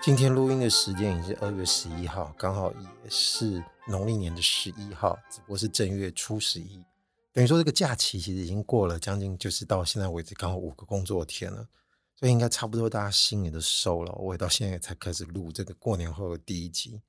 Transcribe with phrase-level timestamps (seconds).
[0.00, 6.80] 今天录音的时间已经是二月十一号，刚好也是农历年的十一号，只不过是正月初十一。
[7.32, 11.66] 等于说这个假期其实已经过了将近，就是到现在为止刚好五个工作天了，
[12.16, 14.12] 所以应该差不多大家心也都收了。
[14.14, 17.02] 我也到现在才开始录这个过年后的第一集。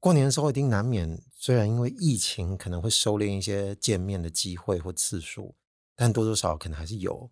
[0.00, 5.54] 过年的时候一定难免，虽然因为疫情可能会收敛一些见面的机会或次数，
[5.94, 7.30] 但多多少少可能还是有。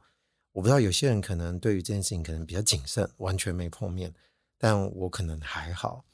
[0.52, 4.14] 我不知道有些人可能对于这件事情可能比较谨慎，完全没碰面。
[4.56, 6.05] 但我可能还好，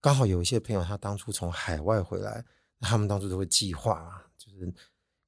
[0.00, 2.44] 刚好有一些朋友，他当初从海外回来，
[2.80, 4.72] 他们当初都会计划，就是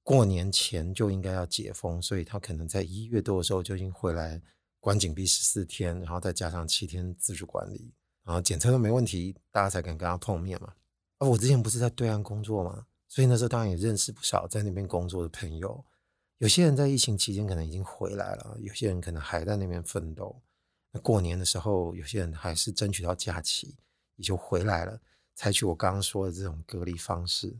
[0.02, 4.40] 过年前就应该要解封，所以他可能在一月多的时候就已经回来
[4.82, 10.74] 关禁闭十四天，然后再加上七天自主管理，然后检测都没问题，大家才敢跟他碰面嘛。
[11.20, 15.84] 而我之前不是在对岸工作嘛，所以那时候当然也认识不少在那边工作的朋友，
[16.38, 20.42] 有些人在疫情期间可能已经回来了，有些人可能还在那边奋斗。
[20.90, 23.76] 那过年的时候，有些人还是争取到假期，
[24.16, 25.00] 也就回来了，
[25.36, 27.56] 采取我刚刚说的这种隔离方式。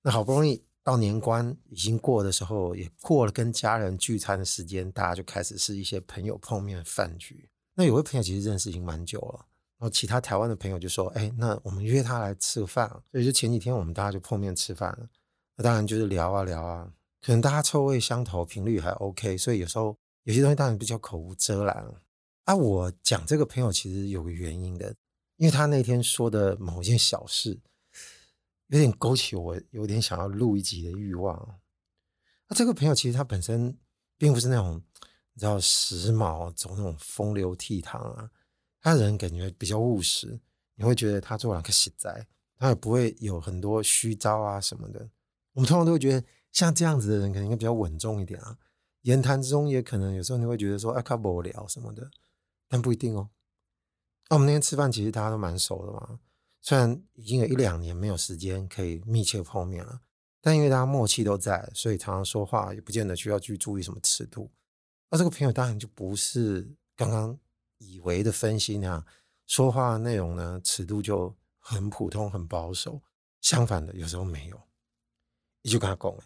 [0.00, 7.48] 那好不容易到年关已经过的时候，也过了跟家人聚餐的时间，大家就开始是一些朋友碰面饭局。
[7.74, 9.46] 那有位朋友其实认识已经蛮久了，
[9.78, 15.08] 然后其他台湾的朋友就说：“哎，那我们约他来吃个饭。”所以就前几天我们大家就碰面吃饭了。
[15.56, 21.84] 那当然就是聊啊聊啊，可能大家臭味相投，频率还 OK，所以有时候有些东西当然比较口无遮拦。
[22.44, 24.94] 啊，我讲这个朋友其实有个原因的，
[25.38, 27.58] 因为他那天说的某件小事，
[28.68, 31.60] 有点勾起我有点想要录一集的欲望。
[32.48, 33.76] 那这个朋友其实他本身
[34.18, 34.82] 并不是那种
[35.32, 38.30] 你知道时髦、走那种风流倜傥啊，
[38.80, 40.40] 他人感觉比较务实，
[40.74, 45.08] 你会觉得他做两个实在，他也不会有很多虚招啊什么的。
[45.52, 48.58] 我们通常都会觉得像这样子的人，可能应该比较稳重一点啊，
[49.02, 52.10] 言谈之中也可能有时候你会觉得说，哎，他无聊什么的。
[52.66, 53.28] 但不一定哦。
[54.28, 56.18] 那我们那天吃饭，其实大家都蛮熟的嘛。
[56.66, 60.00] 虽然已经有一两年没有时间可以密切碰面了，
[60.40, 64.50] 但因为大家默契都在，所以常常说话也不见得需要去注意什么尺度。
[65.10, 67.38] 那这个朋友当然就不是刚刚
[67.76, 69.04] 以为的分析那样，
[69.46, 73.02] 说话内容呢，尺度就很普通、很保守。
[73.42, 74.58] 相反的，有时候没有，
[75.60, 76.18] 你就跟他讲，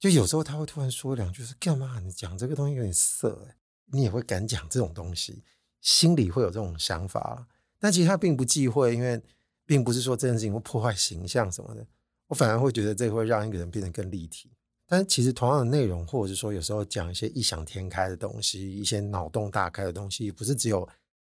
[0.00, 2.00] 就有时候他会突然说两句，说干嘛？
[2.00, 3.54] 你讲这个东西有点色，
[3.92, 5.44] 你也会敢讲这种东西。
[5.80, 7.46] 心里会有这种想法，
[7.78, 9.22] 但其实他并不忌讳，因为
[9.70, 11.86] 并不是说这件事情会破坏形象什么的。
[12.26, 14.50] 我反而会觉得这会让一个人变得更立体。
[14.84, 20.88] 但其实同样的内容，或者是说有时候讲一些异想天开的东西，一些脑洞大开的东西，不是只有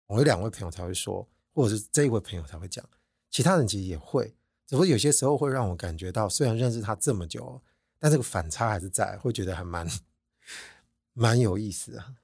[0.08, 2.84] 我有两位朋友才会说，或者是这一位朋友才会讲，
[3.32, 4.36] 其他人其实也会。
[4.68, 7.62] 只不过有些时候会让我感觉到，虽然认识他这么久，
[8.00, 9.88] 但这个反差还是在，会觉得还蛮
[11.14, 12.16] 蛮有意思啊。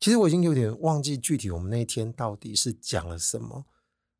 [0.00, 3.64] 其实我已经有点忘记具体我们那天到底是讲了什么，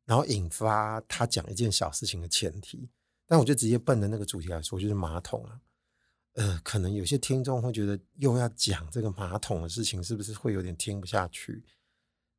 [0.09, 2.89] 然后引发他讲一件小事情的前提。
[3.27, 5.61] 但我就直接奔着那个主题来说，就是马桶啊。
[6.33, 11.63] 呃，可能有些听众会觉得又要讲这个马桶的事情，是不是会有点听不下去？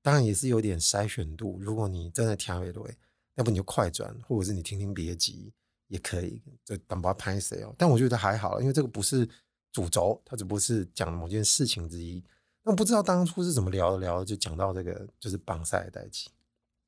[0.03, 1.61] 当然也是有点筛选度。
[1.61, 2.97] 如果你真的听不对，
[3.37, 5.53] 要不你就快转，或者是你听听别集
[5.87, 7.73] 也可以，就等把拍谁哦。
[7.79, 9.29] 但我觉得还好，因为这个不是
[9.71, 12.25] 主轴，它只不过是讲某件事情之一。
[12.65, 16.29] 那不知道当初是怎么聊，聊就讲到这个就是棒赛的代志，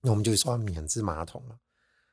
[0.02, 1.58] 那我们就说免治马桶了，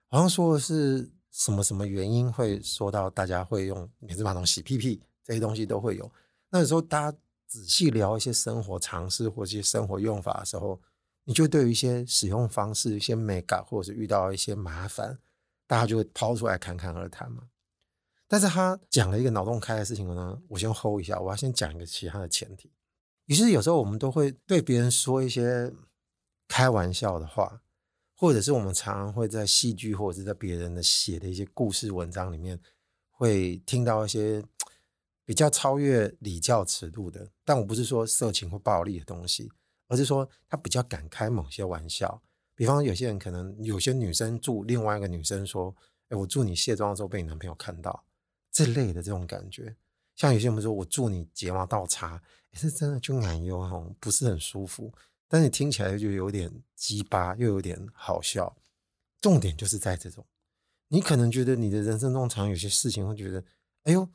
[0.08, 6.12] 好像说的是什么什么原因会说到大家会用免治马桶洗屁屁这些东西都会有。
[6.50, 7.18] 那有时候大家
[7.48, 10.80] 仔细聊一些生活常识或一些生活用法的时候，
[11.24, 15.18] 你就对于一些使用方式、一些美感或者是遇到一些麻烦，
[15.68, 17.50] 大家就会抛出来侃侃而谈嘛。
[18.28, 22.72] 但是他讲了一个脑洞开的事情呢，我先 hold 一下，我要先讲一个其他的前提。
[23.26, 25.74] 于是有时候我们都会对别人说一些
[26.48, 27.62] 开玩笑的话，
[28.20, 32.60] 或者是我们常常会在戏剧或者是在别人的写的一些故事文章里面，
[33.12, 34.44] 会听到一些
[35.24, 37.32] 比较超越礼教尺度的。
[37.46, 39.50] 但我不是说色情或暴力的东西，
[39.88, 42.22] 而是说他比较敢开某些玩笑。
[42.56, 45.74] 比方有些人可能有些女生祝另外一个女生说
[46.12, 48.04] ：“哎，我祝你卸妆的时候被你男朋友看到。”
[48.52, 49.74] 这类的这种感觉。
[50.18, 52.22] 像有些人说：“我祝你睫毛倒插。”
[52.52, 54.92] 也是真的就难用哦，不是很舒服，
[55.30, 58.58] 但是听起来就有点鸡巴，又有点好笑。
[59.22, 60.26] 重点就是在这种，
[60.88, 63.44] 你可能觉得你的人生中常有些事情会觉得，
[63.84, 64.10] 哎呦，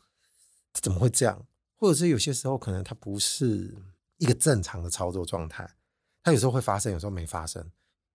[0.73, 1.47] 怎么会这样？
[1.77, 3.75] 或者是有些时候可能它不是
[4.17, 5.77] 一个正常的操作状态，
[6.23, 7.71] 它有时候会发生，有时候没发生。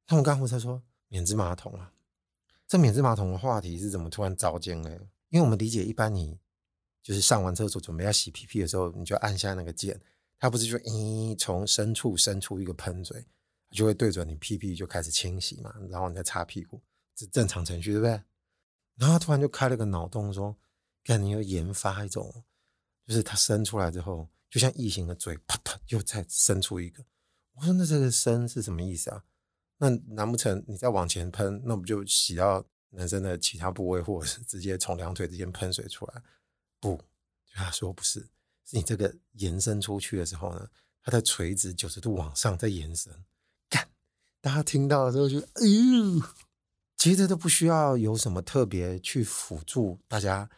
[0.06, 1.94] 他们刚不是说免治马桶啊？
[2.68, 4.90] 这免治马桶的话题是怎么突然召见呢？
[5.30, 6.40] 因为我们理解，一般你
[7.04, 10.02] 就是上完厕所准备要洗屁屁的时候，你就按下那个键，
[10.40, 13.26] 它不是就咦从深处伸出一个喷嘴，
[13.72, 16.82] 就会对准你屁屁就开始清洗嘛，然后你再擦屁股，
[17.14, 18.12] 这正常程序对不对？
[18.96, 20.58] 然后他突然就开了个脑洞说，
[21.04, 22.44] 看你要研发一种，
[23.06, 27.04] 就是它伸出来之后，就像异形的嘴，啪啪又再伸出一个。
[27.54, 29.24] 我说那这个伸是什么意思啊？
[29.78, 36.22] 那难不成你再往前喷，那不就洗到男生的其他部位，或者是直接从两腿之间喷水出来？
[36.80, 37.02] 不，
[37.54, 38.28] 他说不是，
[38.72, 40.70] 你这个延伸出去的时候呢，
[41.02, 43.14] 它的垂直九十度往上再延伸。
[43.70, 43.90] 干，
[44.42, 46.22] 大家听到的时候就哎呦，
[46.98, 50.50] 其实都不需要有什么特别去辅助大家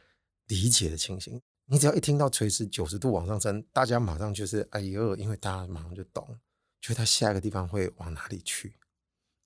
[0.48, 1.42] 理解的情形。
[1.66, 6.38] 你只要一听到垂直九十度往上升，大家马上就是哎呦，因为大家马上就懂，
[6.82, 8.76] 就他下一个地方会往哪里去。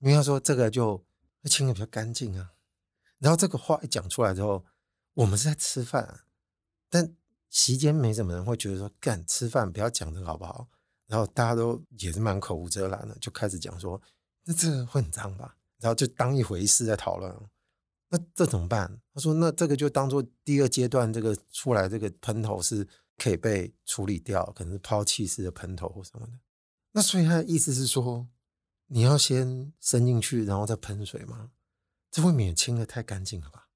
[0.00, 1.04] 因为他说这个就
[1.44, 2.52] 清的比较干净啊，
[3.18, 4.64] 然后这个话一讲出来之后，
[5.14, 6.24] 我们是在吃饭啊，
[6.90, 7.14] 但
[7.50, 10.68] 席间没什么人会觉得说干吃饭不要讲这个好不好？
[11.06, 14.00] 然后大家都也是蛮口无遮拦的，就开始讲说
[14.44, 15.56] 那这个会很脏吧？
[15.78, 17.34] 然后就当一回事在讨论。
[18.08, 19.00] 那这怎么办？
[19.14, 26.32] 他说那这个就当做第二阶段，这个出来这个喷头是可以被处理掉，可能是抛弃式的喷头或什么的。
[26.92, 28.28] 那所以他的意思是说。
[28.88, 31.50] 你要先伸进去，然后再喷水吗？
[32.08, 33.68] 这未免清的太干净了吧？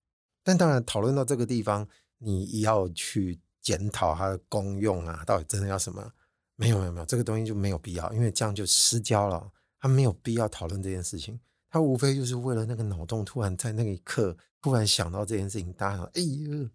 [0.44, 1.88] 但当然，讨论到这个地方，
[2.18, 6.12] 你要去检讨它的功用啊，到底真的要什么？
[6.56, 9.50] 没有，没有，没有，这个东西就没有必要，因为这样就失焦了。
[9.78, 11.40] 他没有必要讨论这件事情，
[11.70, 16.68] 他无非就是为了那个脑洞，突然在那一刻突然想到这件事情，大家说：“哎呦，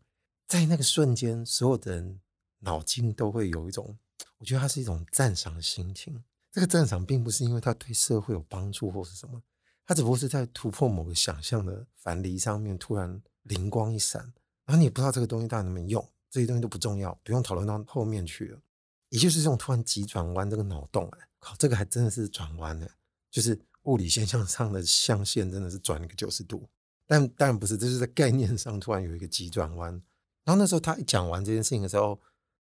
[0.48, 2.20] 在那个瞬间，所有的人
[2.62, 3.98] 脑筋都会有一种，
[4.40, 9.44] 我觉得它是一种赞赏的心情。”这个赞赏并不是因为他对社会有帮助或是什么，
[9.86, 14.22] 他只不过是在突破某个想象的樊篱上面突然灵光一闪，
[14.66, 18.60] 然后你也不知道这个东西到底能不能用，这些东西都不重要，不用讨论到后面去了。
[19.08, 22.86] 也就是这种突然急转弯这个脑洞，哎，靠，这个还真的是转弯呢，
[23.32, 26.68] 就是物理现象上的象限真的是转了个九十度，
[27.08, 29.94] 但当然不是，这是在概念上突然有一个急转弯。
[30.44, 32.20] 然后那时候他一讲完这件事情的时候，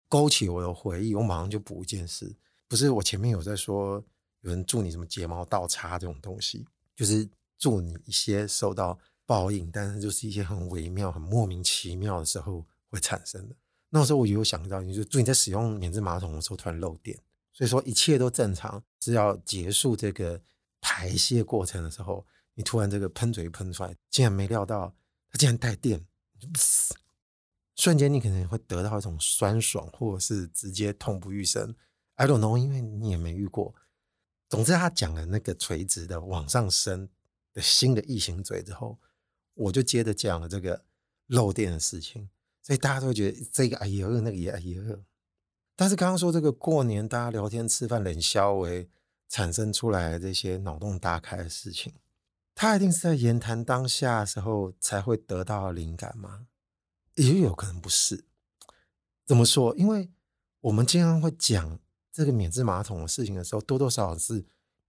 [0.08, 2.34] 勾起我的回忆，我马上就补一件事。
[2.69, 4.02] 不是我前面有在说，
[4.42, 6.66] 有人祝你什么睫毛倒插这种东西，
[6.96, 7.28] 就是
[7.58, 13.56] 祝你一些受到报应，但是就是一些很微妙、很莫名其妙的时候会产生的。
[13.89, 17.18] 那时候我有想到，你就你在使用免治马桶的时候突然漏电，
[17.54, 20.42] 所以说一切都正常，是要结束这个
[20.81, 22.25] 排泄过程的时候，
[22.56, 24.95] 你突然这个喷嘴喷出来，竟然没料到
[25.30, 26.06] 它竟然带电，
[27.75, 31.75] 瞬间你可能会得到一种酸爽，或者是直接痛不欲生。
[32.16, 33.75] I don't know，因为你也没遇过。
[34.50, 37.07] 总之，他讲了那个垂直的往上升
[37.54, 39.00] 的新的异形嘴之后，
[39.54, 40.83] 我就接着讲了这个
[41.28, 42.30] 漏电的事情，
[42.68, 44.84] 所以大家都会觉得这个哎呦，那个也哎呦。
[45.78, 48.90] 但是刚刚说这个过年大家聊天吃饭冷笑为
[49.30, 51.94] 产生出来的这些脑洞大开的事情，
[52.54, 56.48] 他一定是在言谈当下的时候才会得到灵感吗？
[57.16, 58.25] 也有可能不是。
[59.25, 59.74] 怎么说？
[59.78, 60.10] 因为
[60.60, 61.80] 我们经常会讲。
[62.10, 64.44] 这个免治马桶的事情的时候，多多少少是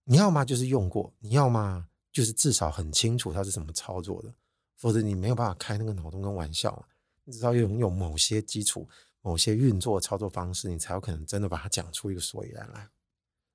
[0.04, 4.32] 你要么就是用过，你要么就是至少很清楚它是怎么操作的，
[4.78, 6.88] 否则你没有办法开那个脑洞跟玩笑。
[7.28, 8.88] 你至少拥有某些基础、
[9.20, 12.88] 某些运作操作方式，你才有可能真的把它讲出一个所以然来。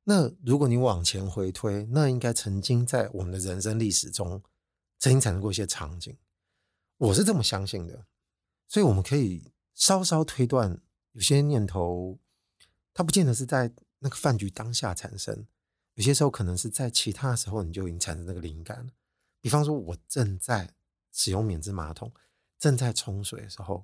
[0.03, 4.43] 那如果你往前回推，那应该曾经在我们的人生历史中
[4.99, 6.15] 曾经产生过一些场景，
[6.97, 8.05] 我是这么相信的。
[8.67, 10.79] 所以我们可以稍稍推断，
[11.13, 12.19] 有些念头。
[12.93, 15.47] 它不见得是在那个饭局当下产生，
[15.95, 18.91] 有些时候可能是在其他时候你就已经产生那个灵感了。
[19.41, 20.75] 比方说，我正在
[21.11, 22.13] 使用免治马桶，
[22.63, 23.83] 正在冲水的时候，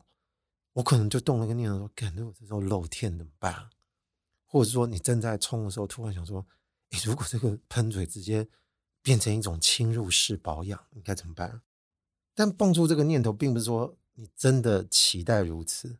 [0.71, 3.69] 我可能就动了个念头说：“感觉我这时候漏电怎么办？”
[4.47, 6.47] 或者说，你正在冲的时候，突然想说
[6.91, 8.47] ：“诶，如果这个喷嘴直接
[9.01, 11.61] 变成一种侵入式保养，应该怎么办？”
[12.33, 15.97] 但蹦出这个念头，并不是说你真的期待如此。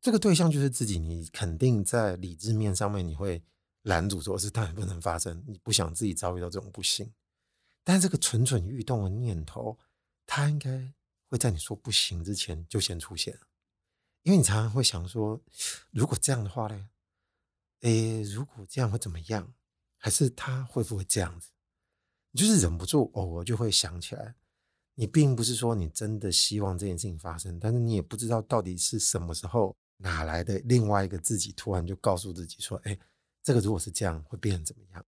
[0.00, 3.40] 这个对象就是自己，你肯定在理智面上面你会
[3.82, 7.12] 拦阻说，是当然不能发生，你不想自己遭遇到这种不幸。
[7.84, 9.78] 但这个蠢蠢欲动的念头，
[10.26, 10.92] 它应该
[11.28, 13.38] 会在你说不行之前就先出现，
[14.22, 15.42] 因为你常常会想说，
[15.90, 16.88] 如果这样的话呢？
[17.80, 19.54] 诶，如果这样会怎么样？
[19.98, 21.50] 还是他会不会这样子？
[22.32, 24.34] 你就是忍不住偶尔就会想起来。
[24.94, 29.76] 你并不是说你真的希望这件事情发生，但是你也不知道到底是什么时候。
[29.98, 32.98] 哪来的另外一个自己突然就告诉自己说：“哎，
[33.42, 35.02] 这个如果是这样，会变成怎么样？”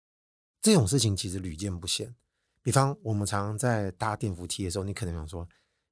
[0.63, 2.15] 这种事情其实屡见不鲜。
[2.63, 5.47] 比方我们常常在搭电扶梯的时候，你可能想说，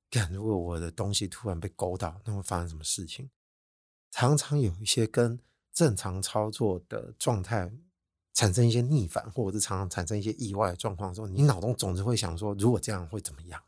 [0.09, 3.29] 干，如果我的东西突然被勾到，那会发生什么事情？
[4.09, 5.39] 常常有一些跟
[5.73, 7.71] 正常操作的状态
[8.33, 13.61] 产生一些逆反，或者是常常产生一些意外的状况的时候，你脑中总是会想说，如果这样会怎么样？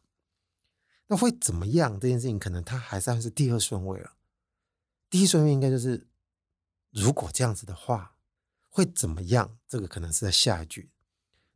[1.07, 1.99] 那会怎么样？
[1.99, 4.13] 这件事情可能它还算是第二顺位了。
[5.09, 6.07] 第一顺位应该就是，
[6.91, 8.15] 如果这样子的话，
[8.69, 9.57] 会怎么样？
[9.67, 10.91] 这个可能是在下一句，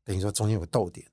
[0.04, 1.12] 等于说中间有个逗点。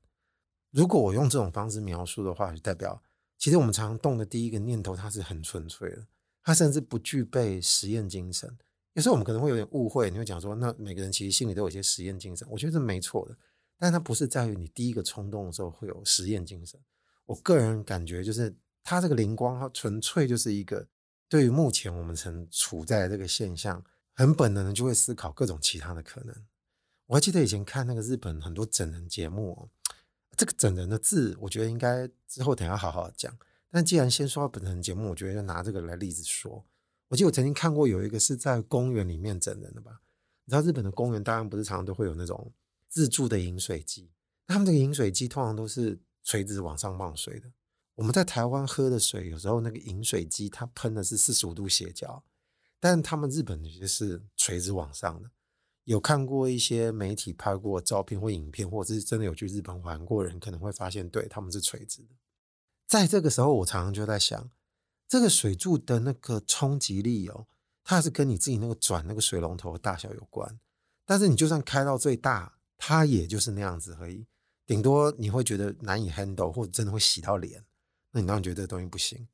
[0.70, 3.02] 如果我用这种方式描述的话，就代表
[3.40, 6.06] 其实我们常常动的第一个念头，它是很纯粹的，
[6.42, 8.56] 它甚至不具备实验精神。
[8.92, 13.36] 有时候我们可能会有点误会，你会讲说，那每个人其实心里都有一些实验精神，我觉得这没错的，
[13.78, 16.78] 但它不是在于你第一个冲动的时候会有实验精神。
[17.24, 18.54] 我个人感觉就是，
[18.84, 20.86] 它这个灵光，它纯粹就是一个
[21.28, 23.82] 对于目前我们曾处在这个现象，
[24.12, 26.34] 很本能的就会思考各种其他的可能。
[27.06, 29.70] 我还记得以前看那个日本很多整人节目，
[30.40, 33.30] 这个整人的字，我觉得应该之后等下好好讲。
[33.70, 36.64] 但既然先说到本人节目，我觉得就拿这个来例子说。
[37.08, 40.00] 我记得我曾经看过有一个是在公园里面整人的吧？
[40.46, 42.50] 你知道日本的公园当然不是常常都会有那种
[42.88, 44.10] 自助的饮水机，
[44.46, 46.00] 他们这个饮水机通常都是。
[46.22, 47.50] 垂直往上冒水的，
[47.94, 52.22] 我们在台湾喝的水，有时候那个饮水机它喷的是四十五度斜角，
[52.78, 55.30] 但他们日本那些是垂直往上的。
[55.90, 62.10] 有看过一些媒体拍过照片或影片，或者是真的有去日本玩过人，可能会发现，对，他们是垂直的。
[62.86, 64.52] 在这个时候，我常常就在想，
[65.08, 67.48] 这个水柱的那个冲击力哦，
[67.82, 70.60] 它还是跟你自己那个转那个水龙头的大小有关。
[71.04, 74.28] 但是你就算开到最大，它也就是那样子而已。
[74.64, 77.64] 顶多你会觉得难以 handle，或者真的会洗到脸，
[78.12, 79.26] 那你当然觉得这东西不行。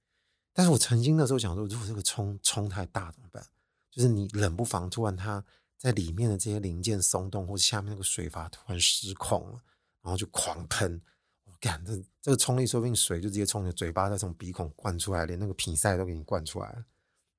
[0.54, 3.46] 但是我曾经的时候想说，如果这个冲冲太大怎么办？
[3.90, 5.44] 就是你冷不防突然它
[5.78, 9.60] 在里面的这些零件松动，或者下面那个水阀突然失控了，
[10.02, 11.00] 然后就狂喷。
[11.44, 16.84] 我感，这这个冲力说不定水就直接冲你嘴巴再从鼻孔灌出来，连那个鼻塞都给你灌出来了。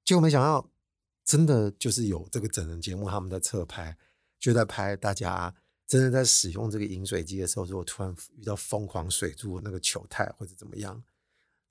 [0.05, 0.69] 结果没想到，
[1.25, 3.97] 真的就是有这个整人节目，他们在侧拍，
[4.39, 5.55] 就在拍大家。
[5.85, 11.01] 真的在使用这个饮水机的时候，如果突然遇到疯狂水柱那个糗态或者怎么样，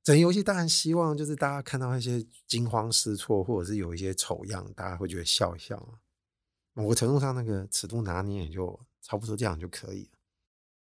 [0.03, 6.01] 整游戏当然希望就是大家看到一些惊慌失措，或者是有一些丑样，大家会觉得笑一笑啊。
[6.77, 10.19] 某个程度上，那个尺度拿捏也就差不多这样就可以了。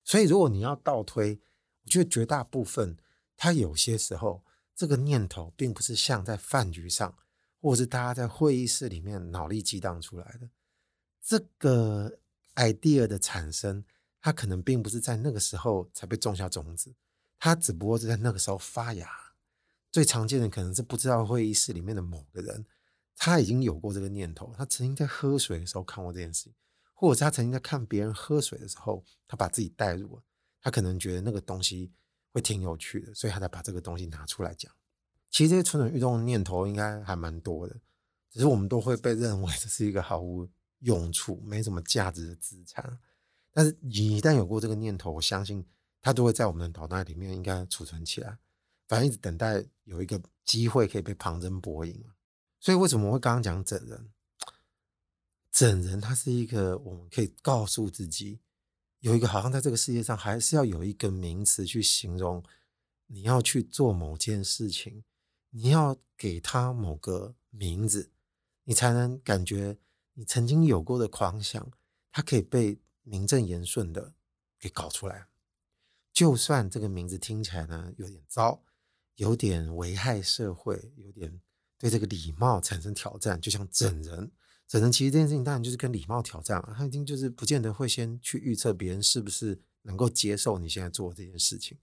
[0.03, 1.39] 所以，如果你要倒推，
[1.83, 2.97] 我觉得绝大部分，
[3.37, 4.43] 它有些时候
[4.75, 7.15] 这个念头并不是像在饭局上，
[7.59, 10.49] 或者是大家在会议室里面脑力激荡出来的
[11.21, 12.17] 这个。
[12.55, 13.85] idea 的产生，
[14.19, 16.93] 它可能并不是在那个时候才被种下种子，
[17.39, 19.09] 它只不过是在那个时候发芽。
[19.89, 22.65] 最常见的可能是不知道会议室里面的某个人，
[23.23, 26.53] 他已经有过这个念头，他曾经在喝水的时候看过这件事情，
[26.95, 30.23] 或者是他曾经在看别人喝水的时候，他把自己带入了，
[30.59, 31.91] 他可能觉得那个东西
[32.31, 34.73] 会挺有趣的，所以他才把这个东西拿出来讲。
[35.29, 37.75] 其实这些蠢蠢欲动的念头应该还蛮多的，
[38.31, 40.49] 只是我们都会被认为这是一个毫无。
[40.83, 42.97] 用处没什么价值的资产，
[43.51, 45.63] 但是你一旦有过这个念头，我相信
[46.01, 48.39] 它都会在我们的脑袋里面应该储存起来，
[48.87, 52.03] 反正一直等待有一个机会可以被旁征博引。
[52.61, 54.11] 所以为什么我会刚刚讲整人？
[55.51, 58.39] 整人它是一个我们可以告诉自己，
[58.99, 62.41] 有一个好像在这个世界上还是要有一个名词去形容
[63.07, 65.03] 你要去做某件事情，
[65.49, 68.11] 你要给它某个名字，
[68.63, 69.77] 你才能感觉。
[70.13, 71.71] 你曾经有过的狂想，
[72.11, 74.13] 它可以被名正言顺的
[74.59, 75.27] 给搞出来。
[76.13, 78.61] 就算这个名字听起来呢有点糟，
[79.15, 81.41] 有点危害社会，有点
[81.81, 84.31] 对这个礼貌产生挑战，就像整人，
[84.67, 86.73] 整人其实这件事情当然就是跟礼貌挑战了。
[86.77, 91.77] 他一定就是不见得会先去预测别人是不是能够接受你现在做的这件事情。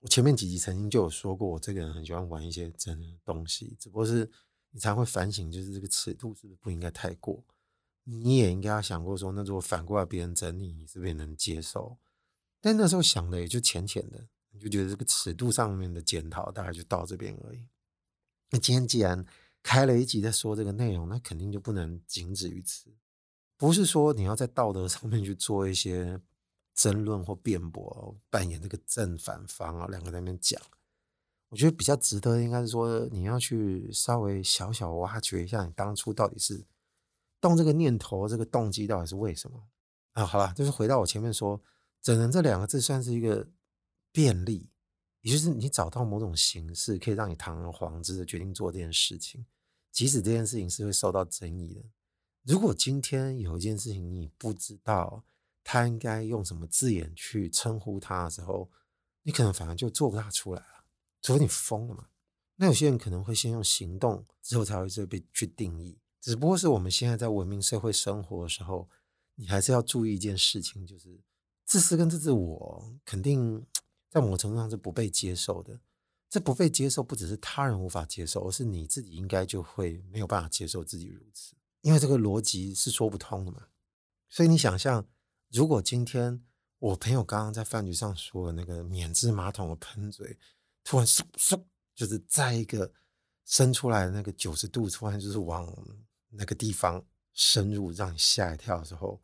[0.00, 4.30] 我前面几集曾经就有说过，我这个人很喜欢玩一些整人的东西，只不过是。
[4.74, 7.44] 你才会反省，就是这个尺度是不是不应该太过？
[8.04, 11.98] 你也应该要想过说，那如果反过来别人整你，你是不是也能接受？
[12.58, 17.68] 但那时候想的也就浅浅的，你就觉得这个尺度上面的检讨大概就到这边而已。
[18.52, 19.24] 那今天既然
[19.62, 22.92] 开了一集在说这个内容，那肯定就不能仅止于此。
[23.56, 26.20] 不是说你要在道德上面去做一些
[26.74, 30.60] 争论或辩驳，扮演这个正反方啊，两个在那边讲。
[31.48, 36.64] 我觉得比较值得，应该是说你要去稍微小小挖掘一下，你当初到底是
[37.40, 39.62] 动这个念头，这个动机到底是为什么
[40.12, 40.26] 啊？
[40.26, 41.60] 好了，就是回到我前面说，
[42.00, 43.46] 整人这两个字算是一个
[44.10, 44.70] 便利，
[45.22, 49.46] 也就是你找到某种形式，可以让你堂而皇之的决定做这件事情，
[49.90, 51.82] 即使这件事情是会受到争议的。
[52.42, 55.24] 如果今天有一件事情你不知道
[55.64, 58.70] 他应该用什么字眼去称呼他的时候，
[59.22, 60.84] 你可能反而就做不大出来了，
[61.22, 62.08] 除非你疯了嘛。
[62.56, 65.98] 那有些人可能会先用行动，之后才会被去定义。
[66.20, 68.88] 只不过是我们现在在文明社会生活的时候，
[69.36, 71.20] 你还是要注意一件事情，就是
[71.64, 73.64] 自私跟自自我肯定
[74.12, 75.80] 在某程度上是不被接受的。
[76.28, 83.68] 这不被接受，不只是他人无法接受，而是你自己应该就会没有办法接受自己如此，因为这个逻辑是说不通的嘛。
[84.28, 85.06] 所以你想象，
[85.50, 86.42] 如果今天
[86.78, 90.38] 我朋友刚刚在饭局上说的那个免治马桶的喷嘴，
[90.84, 91.62] 突然嗖嗖，
[91.94, 92.92] 就是在一个
[93.46, 95.70] 伸出来那个九十度，突然就是往
[96.30, 97.02] 那个地方
[97.32, 99.22] 深入，让你吓一跳的时候，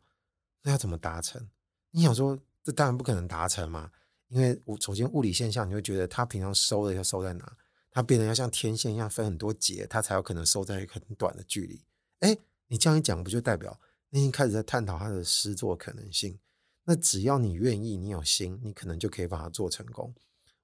[0.61, 1.49] 那要怎么达成？
[1.89, 3.91] 你想说，这当然不可能达成嘛。
[4.29, 7.57] 因为我首先物理现象，你会觉得它平常收的要收在哪？
[7.91, 11.83] 它变得要像天线一样分很多节，它才有可能收在一个很短的距离。
[12.19, 16.37] 哎，你这样一讲，不就代表你已经开始在探讨它的施作可能性？
[16.83, 20.13] 那只要你愿意，你有心，你可能就可以把它做成功。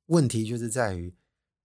[0.05, 1.15] 问题就是在于，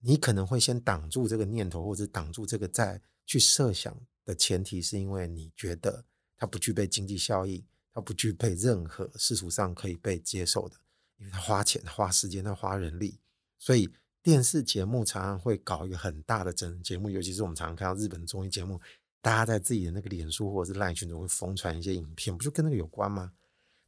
[0.00, 6.04] 你可能会先挡住这个念头，或者挡住这个再去设想的前提，是因为你觉得
[6.38, 10.76] 它不具备经济效益，它不具备任何世俗上可以被接受的。
[11.20, 13.20] 因为他花钱、花时间、他花人力，
[13.58, 13.88] 所以
[14.22, 18.80] 电视节目常常会搞一个很大的整人节目，尤其是我们常常看到日本综艺节目，
[19.20, 23.32] 大家在自己的那个脸书或者是 LINE 群中会疯传一些影片，不就跟那个有关吗？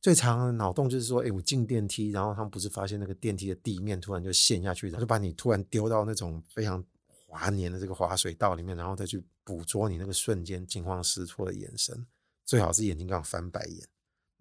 [0.00, 6.84] 最常的脑洞就是说，哎，我进电梯，然后他们不是发现那个电梯的地面突然就陷下去，然后就把你突然丢到那种非常
[7.26, 12.04] 滑黏的这个滑水道里面，然后再去捕捉你那个瞬间惊慌失措的眼神，
[12.44, 13.86] 最好是眼睛刚好翻白眼。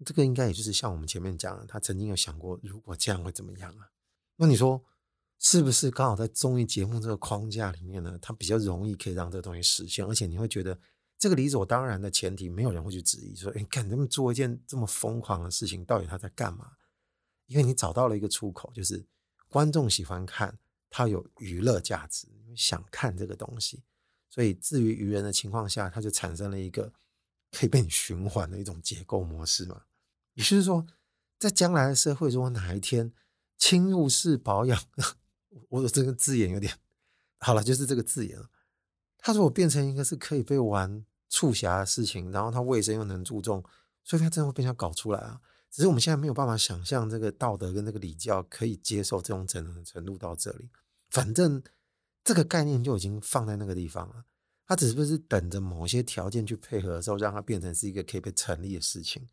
[0.04, 3.90] 这个应该也就是像我们前面讲的，他曾经有想过，如果这样会怎么样啊？
[4.36, 4.82] 那你说
[5.38, 8.18] 是不是刚好在综艺节目这个框架里面呢？
[8.20, 10.78] 它比较容易可以让这个东西实现，而且你会觉得
[11.18, 16.72] 这个理所当然的前提，没有人会去质疑说：“哎，看他们做一件这么疯狂的事情，到底他在干嘛？”
[17.46, 19.04] 因为你找到了一个出口，就是
[19.48, 23.82] 观众喜欢看，它有娱乐价值，想看这个东西，
[24.30, 26.92] 所以至于愚人的情况下，它就产生了一个
[27.50, 29.82] 可以被你循环的一种结构模式嘛。
[30.34, 30.86] 也就是说，
[31.38, 33.12] 在将来的社会中，哪一天
[33.58, 34.82] 侵入式保养，
[35.68, 36.74] 我的这个字眼有点
[37.38, 38.50] 好了，就是这个字眼了。
[39.18, 43.62] 它如果变成一个是可以被玩促狭的事情，然后它卫生又能注重，
[44.02, 45.40] 所以它真的会被人家搞出来啊。
[45.70, 50.68] 只是我们现在没有办法想象这个道德跟这个礼教可以接受这种整容程度到这里。
[51.08, 51.62] 反正
[52.22, 54.24] 这个概念就已经放在那个地方了，
[54.66, 59.26] 它只是不是等着某些条件去配合的时候，让它变成是一个可以被成立的事情。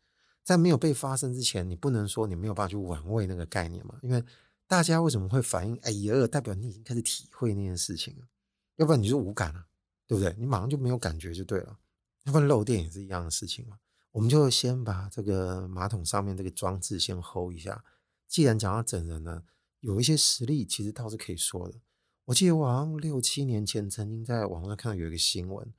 [0.50, 3.96] 在没有被发生之前，你不能说你没有办法去玩味那个概念嘛？
[4.02, 4.20] 因为
[4.66, 5.76] 大家为什么会反应？
[5.82, 8.26] 哎呀，代表你已经开始体会那件事情了，
[8.74, 9.66] 要不然你就无感了，
[10.08, 10.34] 对不对？
[10.36, 11.78] 你马上就没有感觉就对了。
[12.24, 13.78] 要不然漏电也是一样的事情嘛。
[14.10, 17.84] 我们就先把这个马桶上面这个装置先 hold 一下。
[18.26, 19.44] 既然讲到整人呢，
[19.78, 21.80] 有一些实例其实倒是可以说的。
[22.24, 25.72] 我记得我好像六七年前曾经在网络上看到有一个新闻，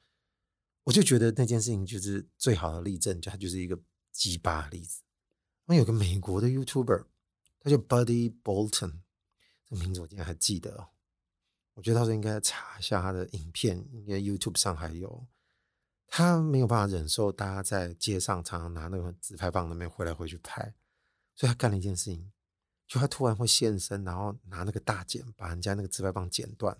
[0.85, 3.77] 我就觉得那件事情就是最好的例证，就它就是一个。
[4.11, 5.01] 鸡巴例子，
[5.65, 7.05] 那有个美国的 YouTuber，
[7.59, 8.99] 他叫 Buddy Bolton，
[9.65, 10.89] 这个名字我竟然还记得哦。
[11.73, 15.25] 我觉得他说应该查一下他的影片，应该 YouTube 上还有。
[16.07, 20.73] 他没有办法忍受大家在街上常常拿那个自拍棒那边回来回去拍，
[21.33, 22.29] 所以他干了一件事情，
[22.85, 26.77] 就他突然会现身，然后拿那个大剪把人家那个自拍棒剪断，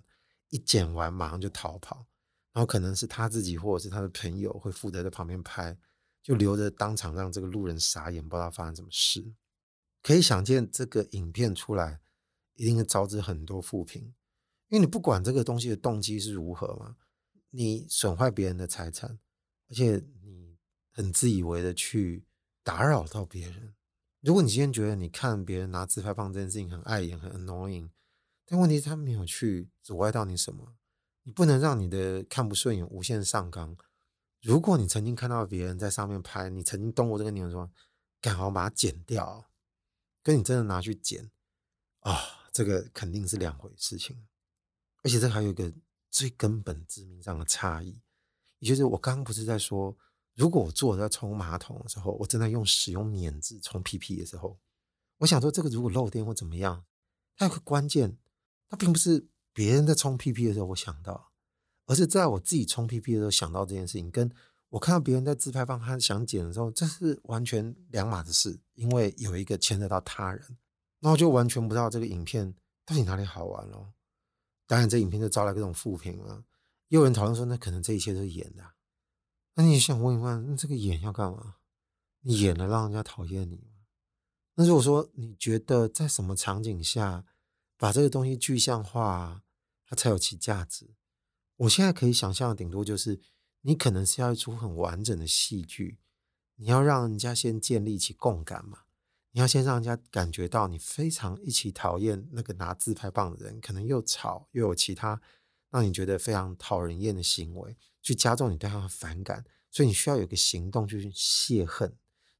[0.50, 2.04] 一剪完马上就逃跑，
[2.52, 5.78] 然后可能是他自己或者是他的朋友会负责在旁边拍。
[6.22, 9.34] 就留着当场让这个路人傻眼，不知道发生什么事。
[10.00, 12.00] 可以想见，这个影片出来
[12.54, 14.14] 一定会招致很多负评，
[14.68, 16.96] 因为你不管这个东西的动机是如何嘛，
[17.50, 19.18] 你损坏别人的财产，
[19.68, 20.56] 而且你
[20.90, 22.24] 很自以为的去
[22.62, 23.74] 打扰到别人。
[24.20, 27.90] 如果你今天觉得你看别人拿自拍棒这件事情很碍眼、很 annoying，
[28.46, 30.74] 但问题是他没有去阻碍到你什么，
[31.22, 33.76] 你不能让你的看不顺眼无限上纲。
[34.42, 37.70] 如果你曾经看到别人在上面拍，你曾经动过这个念头，说
[38.20, 39.48] 赶快把它剪掉，
[40.20, 41.30] 跟你真的拿去剪
[42.00, 44.26] 啊、这个肯定是两回事情。
[45.04, 45.72] 而且这还有一个
[46.10, 48.00] 最根本致命上的差异，
[48.58, 49.96] 也就是我刚刚不是在说，
[50.34, 54.58] 如果我坐在冲马桶的时候，我正在用使用免治冲屁屁的时候，
[55.18, 56.84] 我想说这个如果漏电或怎么样，
[57.36, 58.18] 它有个关键，
[58.68, 61.31] 它并不是别人在冲屁屁的时候我想到。
[61.86, 64.30] 而是在我自己冲屁屁的时候想到这件事情，跟
[64.70, 68.58] 我看到别人在自拍棒他想剪的时候，这是完全两码子事。
[68.74, 70.56] 因为有一个牵扯到他人，
[71.00, 72.54] 那我就完全不知道这个影片
[72.86, 73.92] 到底哪里好玩咯。
[74.66, 76.44] 当然，这影片就招来各种负评了。
[76.88, 78.64] 也有人讨论说，那可能这一切都是演的。
[79.54, 81.56] 那你想问一问，那这个演要干嘛？
[82.22, 83.84] 你演了让人家讨厌你吗？
[84.54, 87.24] 那如果说你觉得在什么场景下
[87.76, 89.42] 把这个东西具象化，
[89.86, 90.94] 它才有其价值？
[91.62, 93.20] 我现在可以想象的顶多就是，
[93.60, 95.98] 你可能是要一出很完整的戏剧，
[96.56, 98.80] 你要让人家先建立起共感嘛，
[99.30, 105.20] 你要先让人家感觉到你非常一起讨厌那个拿自拍棒的人，可能又吵又有其他
[105.70, 111.94] 让你觉得非常讨人厌的行为，去加重你对他的反感，所以你需要有个行动去泄恨，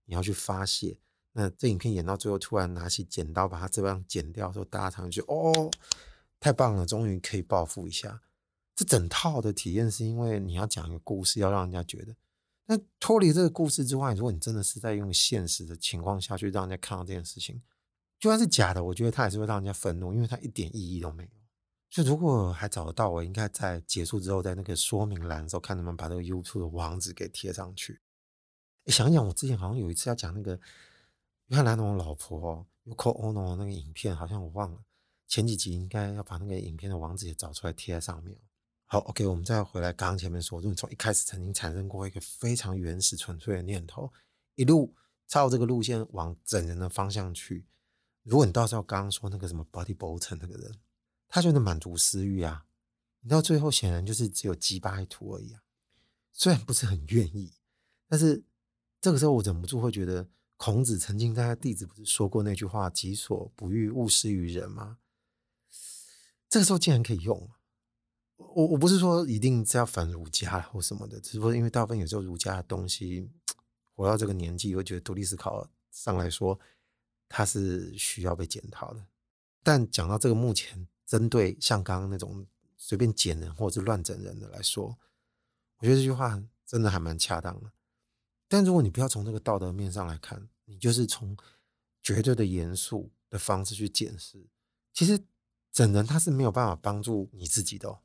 [0.07, 0.99] 你要去发泄。
[1.35, 5.71] 那这影片演到最后，突然拿起剪刀把他这样剪掉的时候，大家常常就哦，
[6.41, 8.21] 太棒了，终于可以报复一下。
[8.75, 12.15] 这整套的体验是因为你要讲一个故事，要让人家觉得。
[12.67, 17.61] 那脱离这个故事之外，如果你真的是在用现实的情况下去让人家看到这件事情，
[18.19, 21.31] 就算是假的，我觉得它也是会让人家愤怒，因为它一点意义都没有。
[21.91, 28.01] 所以如果还找得到，我应该在结束之后，在那个说明栏的时候，看能不能把这个 YouTube 的网址给贴上去。
[28.87, 30.59] 想一想，我之前好像有一次要讲那个。
[31.49, 34.79] 约翰·兰农老婆 Yoko Ono 那个影片，好像我忘了。
[35.29, 38.39] 前几集应该要把那个影片的网址也找出来贴在上面。
[38.93, 44.13] 好，OK，我们再回来刚刚前面说，如果你从一开始曾经产生过一个非常原始纯粹的念头，
[44.55, 44.95] 一路
[45.27, 47.65] 照这个路线往整人的方向去，
[48.23, 50.79] 如果你到时候刚刚说那个什么 Body Bolton 那个人，
[51.27, 52.67] 他就能满足私欲啊，
[53.23, 55.63] 你到最后显然就是只有鸡巴一图而已啊。
[56.31, 57.55] 虽然不是很愿意，
[58.11, 58.45] 但是
[59.01, 60.29] 这个时候我忍不住会觉得。
[60.59, 64.99] 孔子曾经在他弟子不是说过那句话“己所不欲，勿施于人”吗？
[66.51, 67.51] 这个时候竟然可以用。
[68.37, 73.31] 我我不是说一定是要反儒家或什么的，只是说因为大部分有时候儒家的东西，
[73.95, 76.59] 活到这个年纪，我觉得独立思考上来说，
[77.29, 79.07] 它是需要被检讨的。
[79.63, 84.99] 但讲到这个，目前针对像刚刚那种随便捡人或者是乱整人的来说，
[85.79, 87.73] 我觉得这句话真的还蛮恰当的。
[88.49, 91.37] 但如果你不要从这个道德面上来看，你就是从
[92.03, 94.47] 绝对的严肃的方式去检视，
[94.93, 95.23] 其实
[95.71, 98.01] 整人他是没有办法帮助你自己的。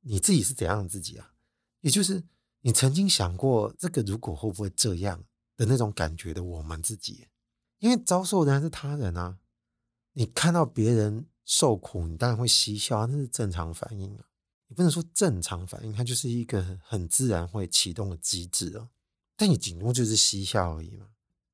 [0.00, 1.32] 你自己是怎样的自己啊？
[1.80, 2.22] 也就是
[2.60, 5.24] 你曾经想过这个如果会不会这样
[5.56, 7.28] 的那种感觉的我们自己，
[7.78, 9.38] 因为遭受的人是他人啊。
[10.12, 14.24] 你看到别人受苦，你当然会嬉笑，那是正常反应啊。
[14.66, 18.90] 你不能说正常反应，它就是一个很自然会启动的机制啊。
[19.36, 21.06] 但你仅多就是嬉笑而已嘛。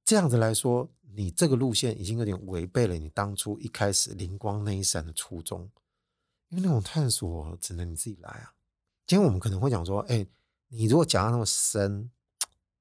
[0.05, 5.71] 这样子来说，你这个路线已经有点违背了你当初一开始灵光那一闪的初衷。
[6.49, 8.53] 因为那种探索只能你自己来啊。
[9.07, 10.27] 今天我们可能会讲说，哎，
[10.69, 12.11] 你如果讲到那么深，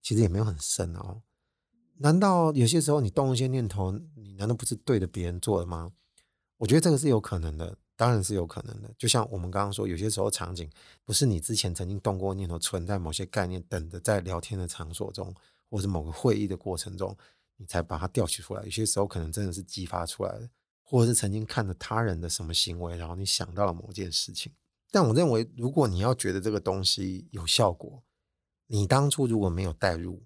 [0.01, 1.21] 其实也没有很深哦。
[1.97, 5.91] 难道有些时候你动一些念头，你难道不是对着别人做的吗？
[6.58, 7.78] 我觉得这个是有可能的。
[7.97, 10.69] 当然是有可能的，就像我们刚刚说，有些时候场景
[11.06, 15.34] 不是你之前曾经动过念头，存在某些概念，等着在聊天的场所中，
[15.69, 17.15] 或者某个会议的过程中，
[17.56, 18.62] 你才把它调取出来。
[18.63, 20.49] 有些时候可能真的是激发出来的，
[20.85, 24.53] 或者是曾经看了他人的什么行为，然后你想到了某件事情。
[24.89, 28.01] 但我认为，如果你要觉得这个东西有效果，
[28.67, 30.23] 你当初如果没有带入，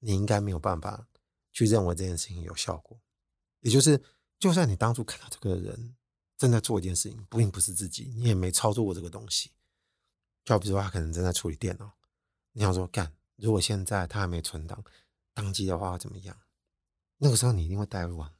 [0.00, 1.08] 你应该没有办法
[1.50, 3.00] 去认为这件事情有效果。
[3.60, 4.02] 也就是，
[4.38, 5.96] 就算你当初看到这个人。
[6.40, 9.50] 正在做一件事情，并不是自己，你也没操作过这个东西。
[10.42, 11.92] 就比如说，他可能正在处理电脑，
[12.52, 14.82] 你想说干，如果现在他还没存档，
[15.34, 16.34] 当机的话会怎么样？
[17.18, 18.32] 那个时候你一定会带入啊。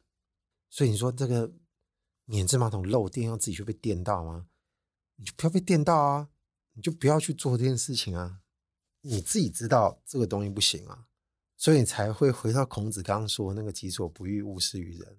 [0.70, 1.52] 所以你说这个
[2.24, 4.46] 免治马桶漏电要自己去被电到吗？
[5.16, 6.30] 你就不要被电到啊，
[6.72, 8.40] 你就不要去做这件事情啊。
[9.02, 11.09] 你自己知道这个东西不行啊，
[11.56, 15.18] 所以你才会回到孔子刚刚说那个“己所不欲，勿施于人”。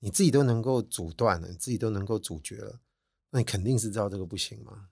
[0.00, 2.80] 你自己都能够阻断了，你自己都能够阻绝了，
[3.30, 4.90] 那你肯定是知道这个不行嘛。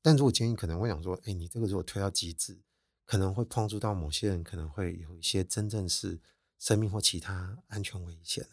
[0.00, 2.62] 但如果今天可能会想说，哎，你这个如果推到极致，
[3.04, 6.20] 可能会碰触到某些人，可能会有一些真正是
[6.58, 8.50] 生命或其他安全危险的。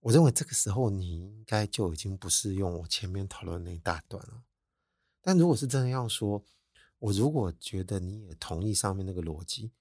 [0.00, 4.42] 我认为这个时候你应该就已经不是用我前面讨论那一大段了。
[5.20, 6.44] 但如果是真的要说，
[6.98, 9.72] 我如果觉得你也同意上面那个逻辑，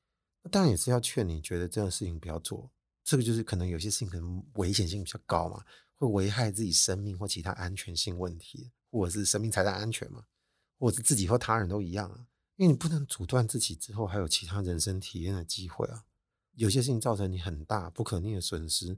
[0.41, 2.69] 那当然也是要劝你觉得这个事情不要做。
[3.03, 5.63] 这个就是可能有些事情可能危险性比较高嘛，
[5.95, 10.25] 会危害自己生命或其他安全性问题，或者是生命财产安全嘛，
[10.77, 12.27] 或者是自己或他人都一样啊。
[12.57, 16.03] 因为你不能阻断自己之后还有其他人生体验的机会啊。
[16.55, 18.97] 有些事情造成你很大不可逆的损失，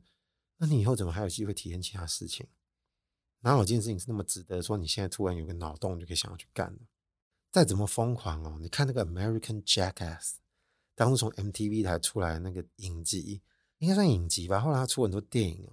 [0.59, 2.45] 那你以后怎么还有机会体验其他事情？
[3.39, 6.81] 哪有件事情是那么值得说你现在突然有个脑洞就可以想要去干的？
[7.51, 10.35] 再怎么疯狂哦，你看那个 American Jackass，
[10.93, 13.41] 当初从 MTV 台出来那个影集。
[13.79, 14.59] 应该算影集吧。
[14.59, 15.71] 后来他出很多电影哦，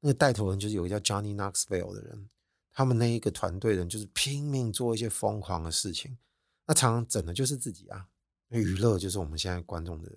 [0.00, 2.28] 那个带头人就是有一个叫 Johnny Knoxville 的人，
[2.74, 6.18] 他们那一个团队人就是拼命做一些疯狂的事情。
[6.66, 8.06] 那常常整的就是自己啊，
[8.50, 10.12] 娱乐就是我们现在观众的。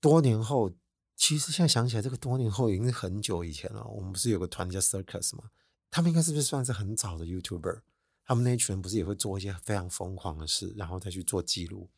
[0.00, 0.72] 多年后
[1.20, 3.84] 其实现在想起来，这个多年后已经是很久以前了。
[3.84, 5.50] 我们不是有个团叫 Circus 吗？
[5.90, 7.82] 他们应该是不是算是很早的 YouTuber？
[8.24, 11.90] 他们那一群人不是也会做一些非常疯狂的事，然后再去做记录。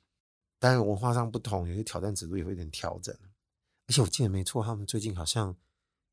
[0.59, 3.17] 当然文化上不同，有些挑战尺度也会有点调整。
[3.87, 5.57] 而且我记得没错，他们最近好像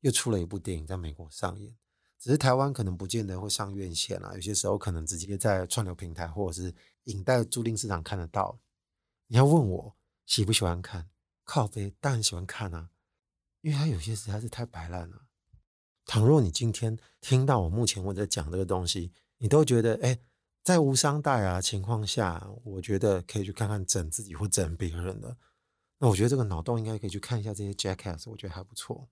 [0.02, 1.74] 又出了一部电影在美国上映，
[2.16, 4.34] 只是台湾可能不见得会上院线啊。
[4.34, 6.72] 有些时候可能直接在串流平台或者是
[7.04, 8.60] 影带租赁市场看得到。
[9.26, 9.96] 你要问我
[10.26, 11.10] 喜不喜欢看？
[11.44, 12.90] 靠北，当然喜欢看啊。
[13.62, 15.26] 因为它有些实在是太白烂了。
[16.06, 20.18] 倘若你今天听到我目前我在讲这个东西，你都觉得哎，
[20.64, 25.36] 在无伤大雅的情况下，我觉得可以去看看整自己或整别人的。
[25.98, 29.08] 那我觉得这个脑洞应该可以去看一下这些 Jackass，我觉得还不错。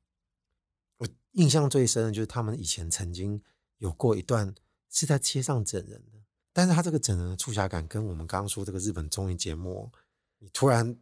[0.97, 3.43] 我印象最深的就是他们以前曾经
[3.77, 4.55] 有过一段
[4.91, 9.93] 是在街上整人的，但是他这个整人的促狭感跟我们刚刚说这个日本综艺节目，
[10.39, 10.99] 你突然。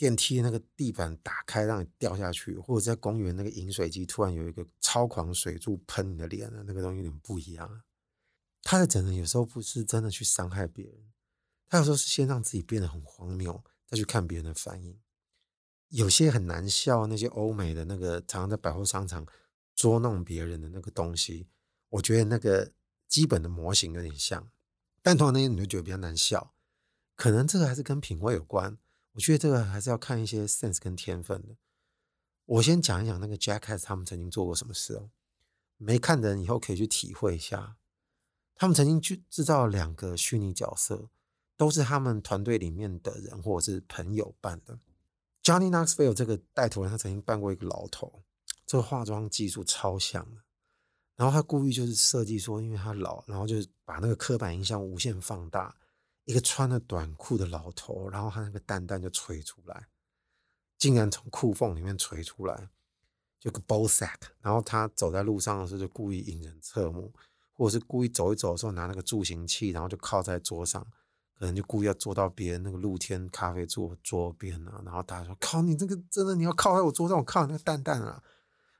[0.00, 7.82] 电梯那个地板打开，让你掉下去，或者在公园那个饮水机突然有一个超狂水柱喷你的脸那个东西有点不一样。
[8.62, 11.12] 他的整人有时候不是真的去伤害别人，
[11.68, 14.98] 他有时候是先让自己变得很荒谬，再去看别人的反应。
[15.88, 19.26] 有些很难笑，那些欧美的那个常常在百货商场
[19.74, 21.46] 捉弄别人的那个东西，
[21.90, 22.72] 我觉得那个
[23.06, 24.50] 基本的模型有点像，
[25.02, 26.54] 但通常那些你就觉得比较难笑，
[27.14, 28.78] 可能这个还是跟品味有关。
[29.12, 31.56] 我觉得这个还是要看一些 sense 跟天分的。
[32.46, 35.10] 我先讲一讲那个 Jackass 他们曾经做过什么事哦。
[35.76, 37.76] 没看的人以后可以去体会一下。
[38.54, 41.08] 他们曾经去制造两个虚拟角色，
[41.56, 44.78] 都是他们团队里面的人或者是朋友扮的。
[45.42, 48.22] Johnny Knoxville 这个带头人，他曾经扮过一个老头，
[48.66, 50.42] 这个化妆技术超像的。
[51.16, 55.74] 然后他故意就是设计说，因为他老，然后就是把那个刻板印象无限放大。
[56.24, 59.88] 一个穿了短裤的老头，然后他那个蛋蛋就垂出来，
[60.78, 62.70] 竟然从裤缝里面垂出来，
[63.38, 64.16] 就个 b o l sack。
[64.40, 67.12] 然后他走在路上的时候，就故意引人侧目，
[67.52, 70.86] 或者是故意走一走的时候拿那个助行器，然后就靠在桌上，
[71.34, 74.80] 可能就故意要坐到别人那个露天咖啡座桌边啊。
[74.84, 78.22] 然后大家说：“靠，你这个真的你要靠在我桌上，我靠那个蛋蛋啊！”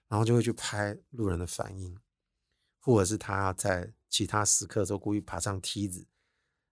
[0.08, 1.98] 然后就会去拍路人的反应，
[2.80, 6.06] 或者是他在其他时刻的时候故意爬上梯子。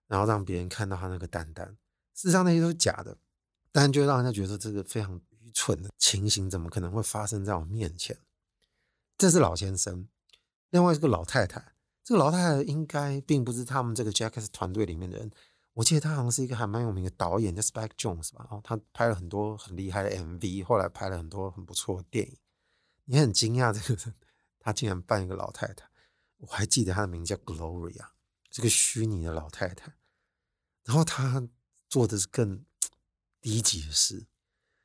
[0.08, 1.76] 然后让别人看到他那个蛋蛋，
[2.14, 3.16] 事实上那些都是假的，
[3.70, 8.18] 但就让人家觉得这个非常愚蠢的情形怎么可能会发生在我面前？
[9.16, 10.08] 这是老先生，
[10.70, 11.74] 另外是个老太太。
[12.02, 15.30] 这个老太太应该并不是他们这个 Jack's 团队里面的人，
[15.74, 18.38] 我记得他好像是一个还蛮有名的导演，叫 Spike Jones 吧。
[18.40, 22.38] 然后他拍了很多很厉害的 MV，后来拍了很多很不错的电影。
[23.04, 24.14] 你很惊讶这个人，
[24.58, 25.86] 他竟然扮一个老太太。
[26.38, 28.06] 我还记得他的名字叫 Gloria，
[28.48, 29.97] 这个虚拟的老太太。
[30.88, 31.46] 然后他
[31.86, 32.64] 做的是更
[33.42, 34.26] 低级的事，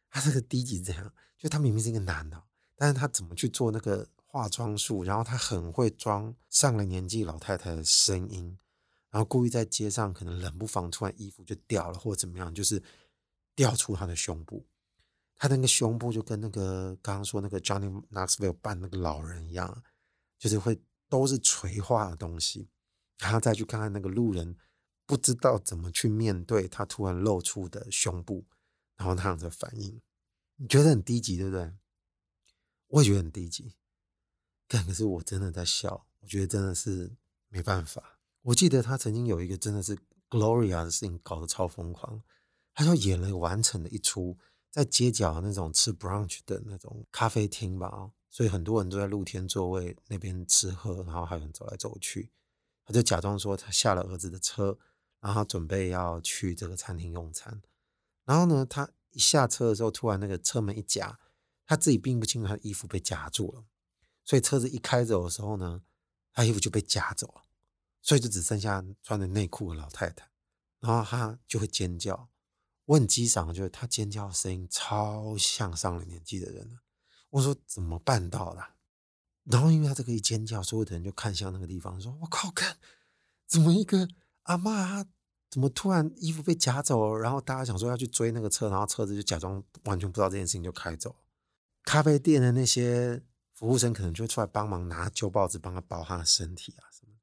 [0.10, 2.44] 他这个低级是这样，就他明明是一个男的，
[2.76, 5.06] 但是他怎么去做那个化妆术？
[5.06, 8.58] 然后他很会装上了年纪老太太的声音，
[9.12, 12.84] 然后故意在街上可能冷不防突然衣服就掉了或者怎么样，就是
[13.56, 14.66] 掉出他的胸部，
[15.38, 19.82] 他的那个胸部就跟那个刚刚说那个 Johnny Knoxville 扮那个老人一样，
[20.38, 22.68] 就是会都是垂化的东西，
[23.20, 24.58] 然后再去看看那个路人。
[25.06, 28.46] 不知道怎么去面对他突然露出的胸部，
[28.96, 30.02] 然后那样的反应，
[30.56, 31.74] 你觉得很低级，对不对？
[32.88, 33.76] 我也觉得很低级。
[34.68, 37.16] 但可是我真的在笑，我觉得真的是
[37.50, 38.20] 没办法。
[38.44, 39.98] 我记得他曾经有一个真的是
[40.30, 42.24] Gloria 的事情搞得超疯狂，
[42.74, 44.38] 他就演了完整的一出
[44.72, 52.32] 在街角那种吃 brunch 的那种咖啡厅吧，所以很多人都在露天座位那边吃喝，然后还有人走来走去，
[52.86, 54.80] 他就假装说他下了儿子的车。
[55.24, 57.62] 然后准备要去这个餐厅用餐，
[58.26, 61.18] 然后呢，他一下车的时候，突然那个车门一夹，
[61.66, 63.64] 他自己并不清楚他的衣服被夹住了，
[64.26, 65.82] 所以车子一开走的时候呢，
[66.34, 67.44] 他衣服就被夹走了，
[68.02, 70.30] 所以就只剩下穿着内裤的老太太，
[70.82, 72.28] 然后他就会尖叫。
[72.84, 76.82] 我很机长，就是他尖叫的声音超像上了年纪的人了。
[77.30, 78.62] 我说怎么办到的？
[79.46, 82.78] 然后因为他这个一尖叫，所有的人就看向那个地方，说：“我靠，看
[83.48, 84.10] 怎么一个。”
[84.44, 85.06] 阿嬷，他
[85.50, 87.16] 怎么突然衣服被夹走？
[87.16, 91.16] 然后大家想说要去追那个车，然后车子就假装完全不知道这件事情就开走。
[91.84, 93.22] 咖啡店的那些
[93.54, 97.14] 服务生可能就会出来帮忙拿旧报纸帮他包他的身体啊什么。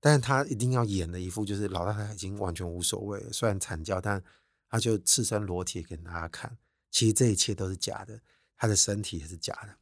[0.00, 4.22] 但是他一定要演的一副就是老太太已经完全无所谓了，虽然惨叫，但
[4.68, 6.58] 他就赤身裸体给大家看。
[6.90, 8.20] 其实这一切都是假的，
[8.56, 9.76] 他的身体也是假的。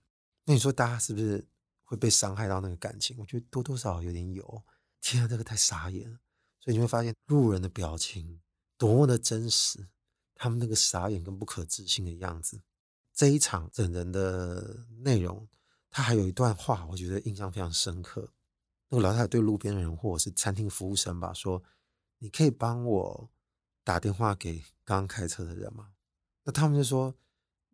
[0.45, 1.47] 那你说大家是不是
[1.83, 3.17] 会被伤害到那个感情？
[3.19, 4.63] 我觉得多多少少有点有。
[5.01, 6.19] 天啊，这个太傻眼了。
[6.65, 8.41] 所以你会发现路人的表情
[8.79, 9.87] 多么的真实，
[10.35, 12.63] 他们那个傻眼跟不可置信的样子。
[13.13, 15.47] 这一场整人的内容，
[15.91, 18.33] 他还有一段话，我觉得印象非常深刻。
[18.89, 21.63] 那个老太太对路边的人或者是餐厅服务生吧说
[22.19, 23.31] ：“你可以帮我
[23.85, 25.91] 打电话给刚刚开车的人吗？”
[26.45, 27.15] 那他们就说：“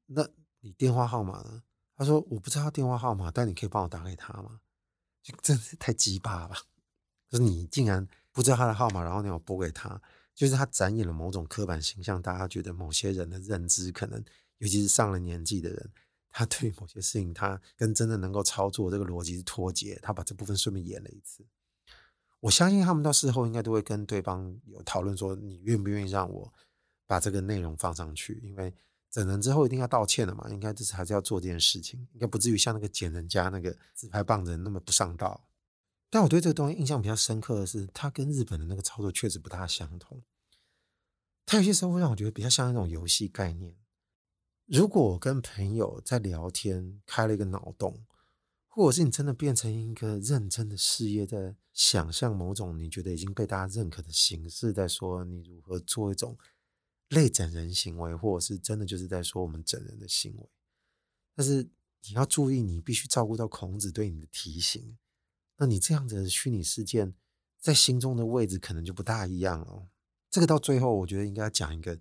[0.07, 1.63] 那你电话号码呢？”
[1.95, 4.61] 他说：“我不知道电话号码，但你可以帮我打给他吗？”
[5.23, 6.57] 就真是太鸡巴了吧！
[7.31, 8.09] 就是你竟然
[8.41, 10.01] 不知道他的号码，然后你有拨给他，
[10.35, 12.23] 就是他展演了某种刻板形象。
[12.23, 14.25] 大家觉得某些人的认知，可能
[14.57, 15.91] 尤其是上了年纪的人，
[16.31, 19.99] 他对某些事情，他跟真的能够操作这个逻辑是脱节。
[20.03, 21.45] 他把这部分顺便演了一次。
[22.41, 26.51] 我相信他们到事后应该都会跟对方有讨论说：“你愿不愿意让我
[27.07, 28.73] 把这个内容放上去？”因为
[29.11, 35.47] 整人之后一定要道歉的嘛，应该这次还是要做这件事情，应该不至于像那个捡人家那个自拍棒的人那么不上道。
[36.11, 40.23] 但我对这个东西印象比较深刻的是，它跟日本的那个操作确实不大相同。
[41.47, 43.77] 它有些时候会让我觉得比较像一种游戏概念。
[44.67, 48.05] 如果我跟朋友在聊天，开了一个脑洞，
[48.69, 56.37] 或者是你真的变成一个认真的事业，在想象某种你觉得已经被大家认可的形式，在说你如何做一种。
[57.11, 60.49] 类整人行为，或者是真的就是在说我们整人的行为，
[61.35, 61.69] 但是
[62.05, 64.97] 你要注意，你必须照顾到孔子对你的提醒。
[65.61, 67.15] 那你这样子的虚拟事件
[67.59, 69.89] 在心中的位置可能就不大一样了。
[70.31, 72.01] 这个到最后，我觉得应该讲一个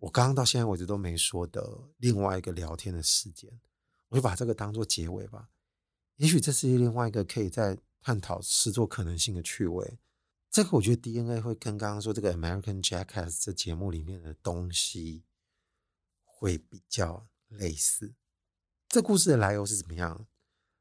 [0.00, 3.58] 我刚刚到现在为止都没说的另外一个聊天的事件，
[4.08, 5.48] 我就把这个当做结尾吧。
[6.16, 9.98] 也许这是另外一个可以再探讨诗作可能性的趣味。
[10.50, 15.24] 这个我觉得 DNA 会跟刚刚说这个 American Jackass 这节目里面的东西
[16.24, 18.14] 会比较类似。
[18.86, 20.26] 这故事的来由是怎么样？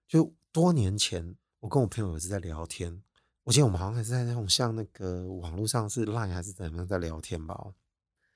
[0.08, 3.02] 就多年前，我跟我朋友有一次在聊天，
[3.44, 7.74] 我记得我们好像还是在那种像那个网络上是 Line 还是怎么样在聊天吧。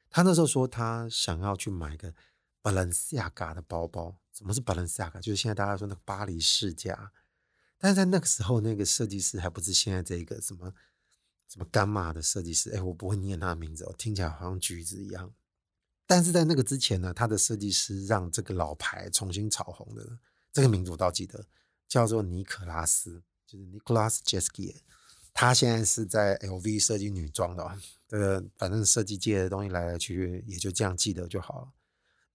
[0.09, 2.13] 他那时候说他想要去买个
[2.61, 4.17] Balenciaga 的包包。
[4.33, 5.19] 什么是 Balenciaga？
[5.21, 7.11] 就是现在大家说那个巴黎世家。
[7.77, 10.73] 但是在那个时候，那个设计师还不是现在这个什么。
[11.47, 12.71] 什么干嘛的设计师？
[12.71, 15.33] 哎，我不会念他的名字哦，听起来好像橘子一样。
[16.05, 20.17] 但是在那个之前呢，他的设计师让这个老牌重新炒红的
[20.53, 21.45] 这个名字我倒记得，
[21.91, 24.77] 叫做尼可拉斯，就是 Nicolas Ghesquière。
[25.33, 27.77] 他现在是在 LV 设计女装的，
[28.07, 31.67] 这个反正设计界的东西来来去去，也就这样记得就好了。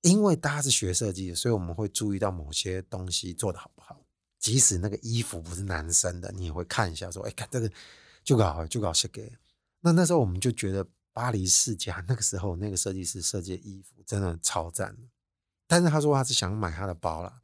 [0.03, 4.05] 因为大家是学设计的，所以我们会注意到某些东西做得好不好。
[4.39, 7.73] 即使那个衣服不是男生的，你也会看一下，说：“哎，看这个。”
[8.23, 9.33] 就搞就搞设计，
[9.83, 14.97] 那那时候我们就觉得巴黎世家那个时候那个设计师设计的衣服真的超赞，
[15.69, 17.43] 但是他说他是想买他的包啦。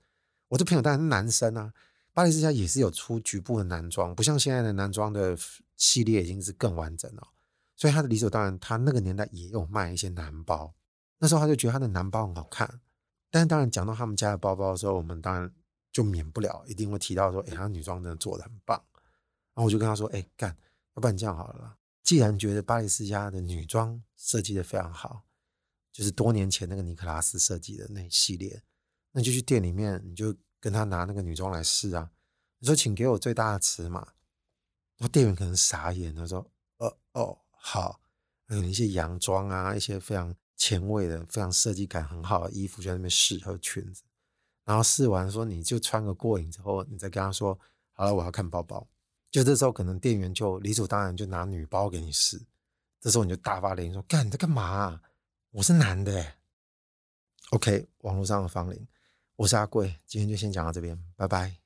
[0.48, 1.72] 我的朋友当然是男生啊，
[2.12, 5.36] 巴黎世家也是有出局部的男装，不像现在的男装的
[5.76, 7.28] 系列已经是更完整了，
[7.76, 10.74] 所以他的理所当然，他那个年代也有卖一些男包。
[11.18, 12.80] 那时候他就觉得他的男包很好看，
[13.30, 15.50] 但是当然讲到他们家的包包的时候，我们当然
[15.90, 18.82] 就免不了一定会提到说，哎，他女装真的做得很棒。
[19.54, 20.56] 然后我就跟他说，哎，干。
[20.94, 25.24] 要不然这样好了，既然觉得巴黎世家的女装设计的非常好，
[25.90, 28.62] 就是多年前那个尼克拉斯设计的那系列，
[29.12, 32.08] 那就去店里面，你就跟他拿那个女装来试啊。
[32.60, 34.00] 你说，请给我最大的尺码，
[34.96, 36.48] 然后店员可能傻眼，他说
[36.78, 38.00] ：“哦哦，好。”
[38.48, 44.02] 有一些洋装啊，一些非常前卫的、非常设计感很好的衣服，就在那边试，还有裙子。
[44.64, 47.58] 然后试完说，你就穿个过瘾之后，你再跟他说
[47.92, 48.86] ：“好了，我要看包包。”
[49.32, 52.40] 就这时候，可能店员就理所当然就拿女包给你试。
[53.00, 55.00] 这时候你就大发雷霆说：“干，你在干嘛？
[55.50, 56.36] 我是男的欸。”
[57.52, 58.86] OK，网络上的芳龄，
[59.36, 61.61] 我是阿贵，今天就先讲到这边，拜拜。